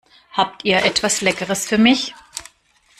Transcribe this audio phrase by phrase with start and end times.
[0.31, 2.15] Habt ihr etwas Leckeres für mich?